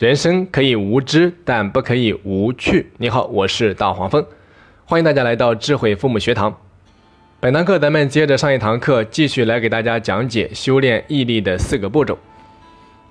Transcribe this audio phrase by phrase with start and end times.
[0.00, 2.90] 人生可以无知，但不可以无趣。
[2.96, 4.24] 你好，我是大黄蜂，
[4.86, 6.56] 欢迎大家来到智慧父母学堂。
[7.38, 12.16] 本堂课咱们接着上一堂课，继续来给大家讲解修炼毅力的四个步骤。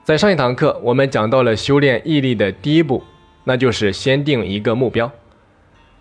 [0.04, 3.04] 在上一堂课，我们讲到了修炼毅力的第一步，
[3.44, 5.12] 那就是先定一个目标。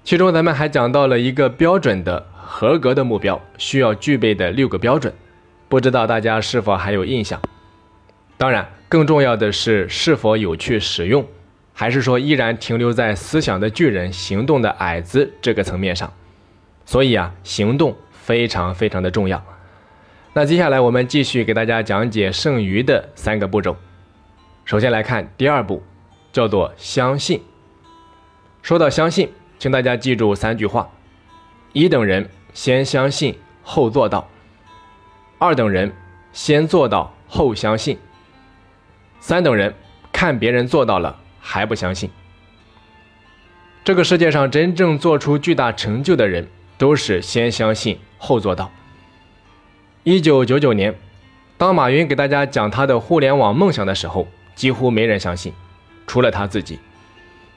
[0.05, 5.13] 其中咱们还讲到了一个标准的、合格的目标需要具备的六个标准，
[5.69, 7.39] 不知道大家是否还有印象？
[8.39, 11.27] 当然，更重要的是是否有去使用，
[11.75, 16.11] 还是说依然停留在思想的巨人、行动的矮子这个层面上？
[16.87, 19.45] 所以啊，行动非常非常的重要。
[20.33, 23.77] 那接下来我们继续给大家讲解剩余的三个步骤。
[24.65, 25.83] 首先来看第二步，
[26.33, 27.43] 叫做相信。
[28.63, 30.89] 说到相信，请大家记住三句话：
[31.75, 34.27] 一等人先相信后做到；
[35.39, 35.93] 二等人
[36.33, 37.99] 先做到后相信。
[39.21, 39.75] 三等人
[40.13, 42.11] 看别人做到了还不相信。
[43.85, 48.71] 这个世界上真正做出巨大成就的人，都是先相信后做到。
[50.03, 50.95] 一九九九年，
[51.57, 55.53] 当马云给大家讲他的互联网梦想的时候，几乎没人相信，
[56.07, 56.79] 除了他自己，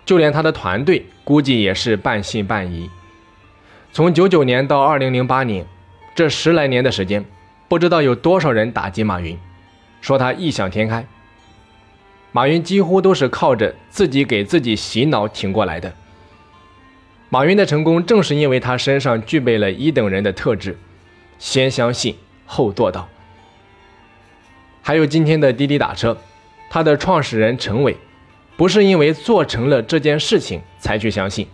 [0.06, 2.89] 就连他的团队估计也是半信半疑。
[3.92, 5.66] 从九九年到二零零八年，
[6.16, 7.26] 这十来年的时间，
[7.67, 9.38] 不知道有多少人打击马云，
[10.00, 11.06] 说他异想天开。
[12.33, 15.93] 马云几乎都是靠着自己给自己洗脑挺过来的。
[17.29, 20.77] 马云的成功正是因为他身上具备了一等人的特质：
[21.39, 22.15] 先相信
[22.45, 23.07] 后做到。
[24.81, 26.17] 还有今天的滴滴打车，
[26.69, 27.95] 它的创始人陈伟，
[28.55, 31.45] 不是因为做成了这件事情才去相信，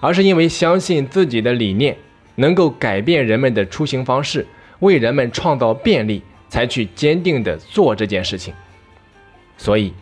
[0.00, 1.96] 而是因为相信自己的理念
[2.34, 4.46] 能够改变人们的出行方式，
[4.80, 8.52] 为人们创造便利，才去坚定的做这件事情。
[9.56, 9.94] 所以。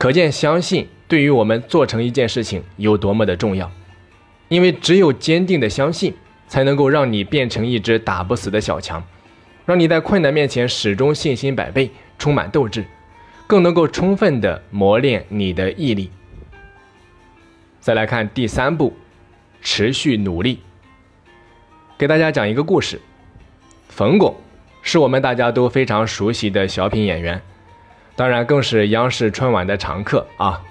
[0.00, 3.70] 可见，相信对于我们做成一件事情有多么的重要。
[4.48, 6.14] 因为只有坚定的相信，
[6.48, 9.04] 才能够让你变成一只打不死的小强，
[9.66, 12.86] 让你在困难面前始终信心百倍，充满斗志，
[13.46, 16.10] 更能够充分的磨练你的毅力。
[17.78, 18.96] 再来看第三步，
[19.60, 20.60] 持续努力。
[21.98, 22.98] 给大家讲一个故事。
[23.90, 24.34] 冯巩
[24.80, 27.42] 是我们大家都非常熟悉的小品演员。
[28.16, 30.62] 当然，更是央视春晚的常客啊！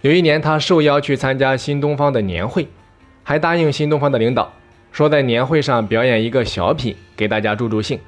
[0.00, 2.68] 有一年，他受邀去参加新东方的年会，
[3.22, 4.52] 还答应新东方的领导，
[4.92, 7.98] 说在年会上表演一个小品给大家助助兴。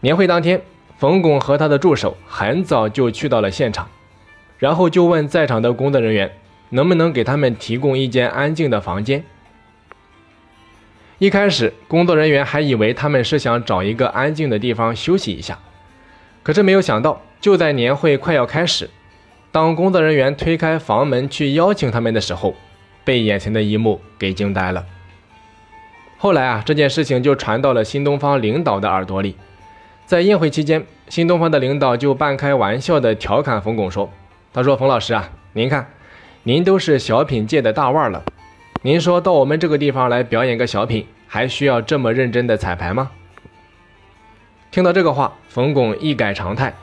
[0.00, 0.60] 年会当天，
[0.98, 3.88] 冯巩和他的助手很早就去到了现场，
[4.58, 6.32] 然后就问在场的工作人员，
[6.70, 9.24] 能不能给他们提供一间安静的房间。
[11.18, 15.58] 一开始，工作人员还以为他们是想找一个安静的地方休息一下，
[16.42, 17.22] 可是没有想到。
[17.40, 18.90] 就在年会快要开始，
[19.52, 22.54] 当工作人员推开房门去邀请他们的时候，
[23.04, 24.84] 被眼前的一幕给惊呆了。
[26.16, 29.36] 后来啊，这件事情就传到了新东方领导的耳朵里。
[30.04, 34.10] 在宴会期间，新东方的领导就半开玩笑的调侃冯巩说
[34.52, 35.88] ：“他说冯老师啊，您看，
[36.42, 38.24] 您都是小品界的大腕了，
[38.82, 43.10] 您说到我们这个地方来表演个小品，还需要这么认真的彩排吗？”
[44.72, 46.74] 听到这个话，冯巩一改常态。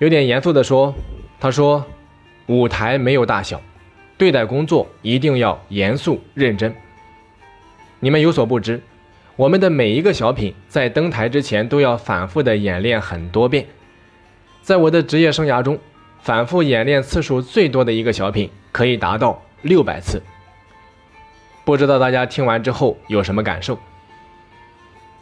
[0.00, 0.94] 有点严肃地说
[1.38, 1.84] ：“他说，
[2.46, 3.60] 舞台没有大小，
[4.16, 6.74] 对待工作一定要严肃认真。
[7.98, 8.80] 你们有所不知，
[9.36, 13.66] 我们的每一个小品在登台之前都要反复的演练很多遍。
[14.62, 15.78] 在我的职业生涯中，
[16.22, 20.22] 反复演练次数最多的一个小品可以达到六百次。
[21.62, 23.78] 不知道大家听完之后有什么感受？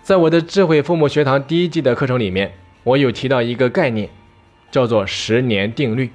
[0.04, 2.52] 在我的智慧父母学堂第一季的课程里面，
[2.84, 4.08] 我有提到一个概念。”
[4.70, 6.10] 叫做十年定律，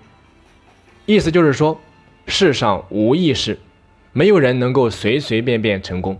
[1.06, 1.80] 意思就是说，
[2.28, 3.60] 世上无易事，
[4.12, 6.20] 没有人能够随随便便成功。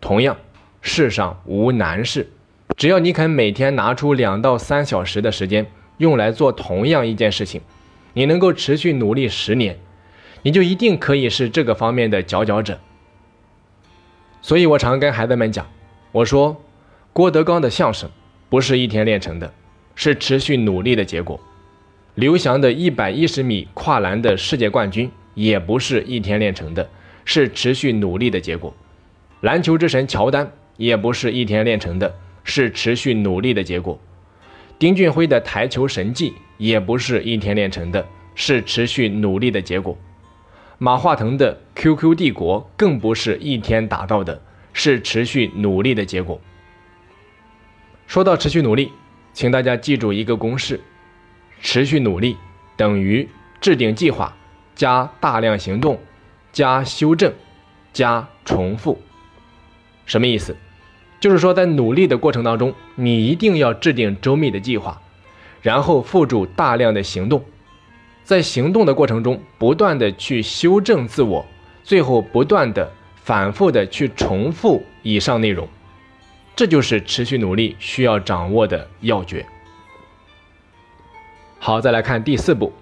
[0.00, 0.36] 同样，
[0.82, 2.30] 世上无难事，
[2.76, 5.66] 只要你肯每天拿出两到三小时的时间
[5.96, 7.62] 用来做同样一件事情，
[8.12, 9.78] 你能够持续努力十年，
[10.42, 12.78] 你就一定可以是这个方面的佼佼者。
[14.42, 15.66] 所以我常跟孩子们讲，
[16.12, 16.62] 我说，
[17.14, 18.10] 郭德纲的相声
[18.50, 19.50] 不是一天练成的，
[19.94, 21.40] 是持续努力的结果。
[22.14, 26.88] 刘翔的一百一十米跨栏的世界冠军也不是一天练成的，
[27.24, 28.72] 是持续努力的结果。
[29.40, 32.14] 篮球之神乔丹也不是一天练成的，
[32.44, 33.98] 是持续努力的结果。
[34.78, 38.06] 丁俊晖的台球神技也不是一天练成的，
[38.36, 39.98] 是持续努力的结果。
[40.78, 44.40] 马化腾的 QQ 帝国更不是一天达到的，
[44.72, 46.40] 是持续努力的结果。
[48.06, 48.92] 说到持续努力，
[49.32, 50.80] 请大家记住一个公式。
[51.64, 52.36] 持续努力
[52.76, 53.26] 等于
[53.58, 54.36] 制定计划，
[54.76, 55.98] 加大量行动，
[56.52, 57.32] 加修正，
[57.90, 59.00] 加重复。
[60.04, 60.54] 什么意思？
[61.18, 65.00] 就是说，在努力的过程当中，你一定要制定周密的计划，
[65.62, 67.42] 然后付诸大量的行动，
[68.24, 71.46] 在行动的过程中，不断的去修正自我，
[71.82, 75.66] 最后不断的反复的去重复以上内容。
[76.54, 79.46] 这就是持续努力需要掌握的要诀。
[81.66, 82.74] 好，再来看第四步，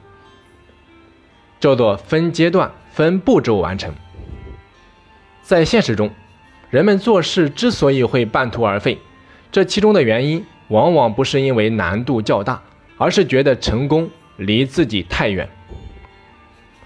[1.60, 3.94] 叫做分阶段、分步骤完成。
[5.40, 6.10] 在现实中，
[6.68, 8.98] 人们做事之所以会半途而废，
[9.52, 12.60] 这其中的原因往往不是因为难度较大，
[12.98, 15.48] 而是觉得成功离自己太远。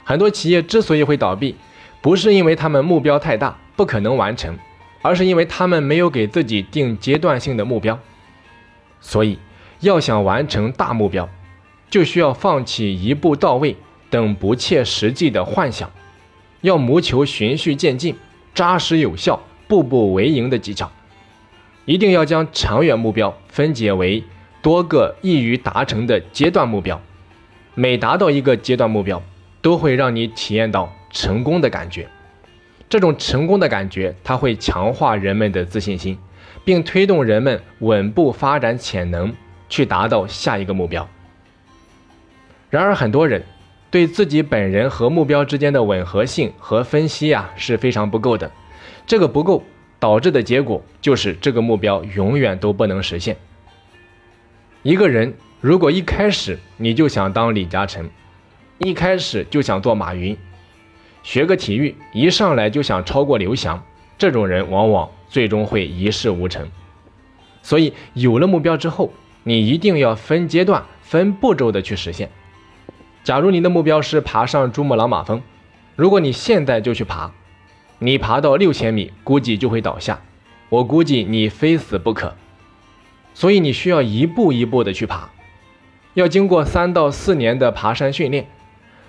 [0.05, 1.57] 很多企业之所以会倒闭，
[2.03, 4.55] 不是因为他们目标太大，不可能完成。
[5.01, 7.99] 而是因为他们没有给自己定阶段性的目标，
[9.01, 9.39] 所以
[9.81, 11.27] 要想完成大目标，
[11.89, 13.77] 就需要放弃一步到位
[14.11, 15.91] 等不切实际的幻想，
[16.61, 18.17] 要谋求循序渐进、
[18.55, 20.91] 扎实有效、步步为营的技巧。
[21.85, 24.25] 一定要将长远目标分解为
[24.61, 27.01] 多个易于达成的阶段目标，
[27.75, 29.23] 每达到一个阶段目标，
[29.63, 32.09] 都会让你体验到成功的感觉。
[32.89, 36.19] 这种成功的感觉，它会强化人们的自信心，
[36.65, 39.33] 并推动人们稳步发展潜能，
[39.69, 41.09] 去达到下一个目标。
[42.77, 43.43] 然而，很多人
[43.91, 48.53] 对自己本人和目标之间的吻合性和分析啊是非常不够的。
[49.07, 49.65] 这个不够
[49.99, 53.35] 导致的结果就是这个目标永远都不能实现。
[54.83, 55.33] 一个人
[55.63, 58.11] 如果一开始你就想当李嘉诚，
[58.77, 60.37] 一开始就想做马云。
[61.23, 63.83] 学个体育，一上来就想超过刘翔，
[64.19, 66.69] 这种人往往最终会一事无成。
[67.63, 69.15] 所以有了目标之后，
[69.45, 72.29] 你一定要分阶段、分步骤的去实现。
[73.27, 75.43] 假如你的目标是爬上珠穆朗玛峰，
[75.97, 77.33] 如果你现在就去爬，
[77.99, 80.21] 你爬到六千米，估计就会倒下。
[80.69, 82.37] 我估计你非死不可。
[83.35, 85.31] 所以你需要一步一步的去爬，
[86.15, 88.47] 要经过三到四年的爬山训练，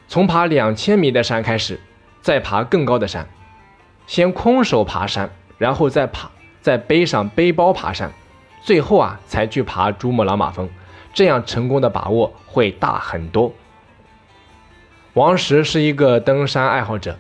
[0.08, 1.80] 从爬两千米的山开始。
[2.20, 3.30] 再爬更高的山，
[4.08, 5.30] 先空手爬山，
[5.60, 8.12] 然后再爬，再背上背包爬山，
[8.64, 10.68] 最后啊才去爬珠穆朗玛峰，
[11.14, 13.54] 这样成功的把握会大很多。
[15.18, 17.18] 王石是一个登山爱好者，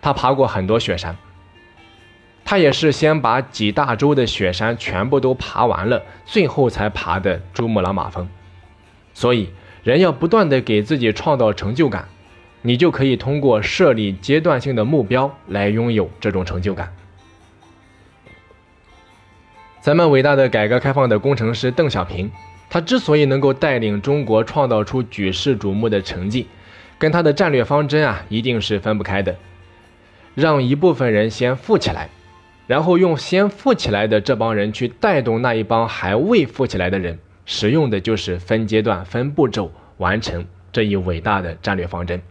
[0.00, 1.16] 他爬过很多雪山，
[2.44, 8.28] 他也是先把几大洲的雪山全部都爬完了，最后才爬的珠穆朗玛峰。
[9.14, 9.50] 所以，
[9.82, 12.06] 人要不断的给自己创造成就感。
[12.62, 16.94] 你就可以通过设立阶段性的目标来拥有这种成就感。
[19.80, 22.30] 咱们伟大的改革开放的工程师邓小平，
[22.68, 26.46] 他之所以能够带领中国创造出举世瞩目的成绩，
[27.00, 29.34] 跟他的战略方针啊一定是分不开的。
[30.36, 32.08] 让一部分人先富起来，
[32.68, 42.22] 然后用先富起来的这帮人去带动那一帮还未富起来的人，使用的就是分阶段、分步骤完成这一伟大的战略方针。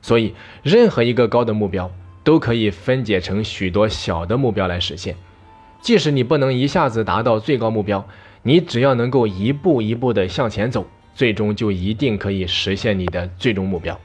[0.00, 1.90] 所以，任何一个高的目标
[2.24, 5.16] 都可以分解成许多小的目标来实现。
[5.80, 8.08] 即使你不能一下子达到最高目标，
[8.42, 13.98] 你只要能够一步一步的向前走，最终就一定可以实现你的最终目标。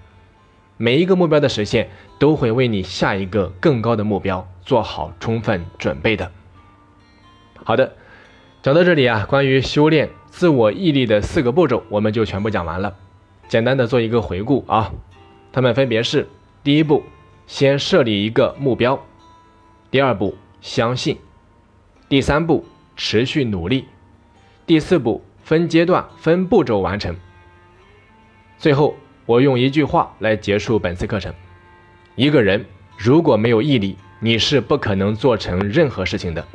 [0.77, 6.31] 每一个目标的实现，都会为你下一个更高的目标做好充分准备的。
[7.63, 7.95] 好的，
[8.61, 12.95] 讲到这里啊，关于修炼自我毅力的四个步骤，我们就全部讲完了。
[13.47, 14.91] 简单的做一个回顾啊。
[15.51, 16.27] 它们分别是：
[16.63, 17.03] 第一步，
[17.47, 18.99] 先设立一个目标；
[19.89, 21.15] 第二步，相信；
[22.07, 22.63] 第三步，
[22.95, 23.85] 持续努力；
[24.67, 27.15] 第四步，分阶段、分步骤完成。
[28.57, 31.33] 最后，我用一句话来结束本次课程：
[32.15, 32.65] 一个人
[32.97, 36.45] 如果没有毅力，你是不可能做成任何事情的。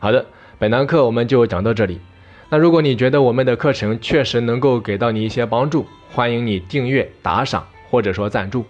[0.00, 0.26] 好的，
[0.58, 2.00] 本堂课我们就讲到这里。
[2.48, 7.64] 那如果你觉得我们的课程确实能够给到你一些帮助，欢迎你订阅、打赏。
[7.90, 8.64] 或者说赞助，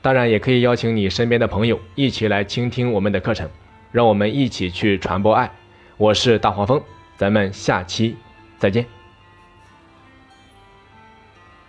[0.00, 3.50] 当然也可以邀请你身边的朋友一起来倾听我们的课程，
[3.90, 5.50] 让我们一起去传播爱。
[5.96, 6.80] 我是大黄蜂，
[7.16, 8.16] 咱们下期
[8.58, 8.95] 再见。